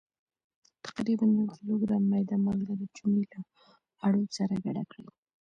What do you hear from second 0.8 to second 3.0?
تقریبا یو کیلوګرام میده مالګه د